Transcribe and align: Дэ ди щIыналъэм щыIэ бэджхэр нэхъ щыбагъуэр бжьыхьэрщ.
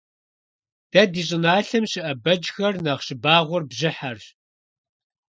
Дэ 0.91 1.01
ди 1.13 1.21
щIыналъэм 1.27 1.83
щыIэ 1.91 2.13
бэджхэр 2.23 2.75
нэхъ 2.83 3.03
щыбагъуэр 3.05 3.63
бжьыхьэрщ. 3.69 4.25